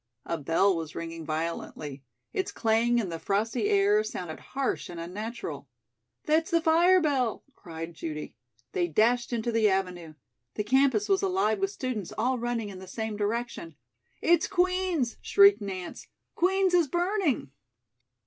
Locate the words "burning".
16.87-17.51